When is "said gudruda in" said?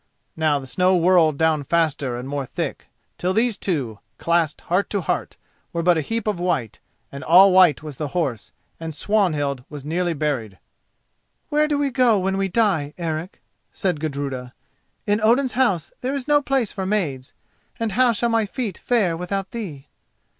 13.71-15.21